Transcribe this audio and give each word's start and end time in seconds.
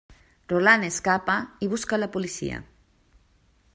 Roland 0.53 0.87
escapa 0.87 1.35
i 1.67 1.69
busca 1.75 2.01
la 2.03 2.11
policia. 2.17 2.63